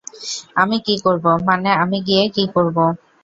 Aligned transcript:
আমি 0.55 0.77
কি 0.85 0.95
করবো, 1.05 1.31
মানে, 1.47 1.69
আমি 1.83 1.97
গিয়ে 2.07 2.23
কি 2.35 2.43
করবো? 2.55 2.83